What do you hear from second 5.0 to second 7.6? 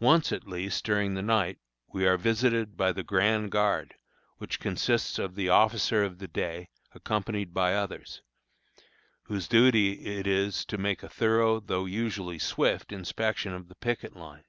of the officer of the day, accompanied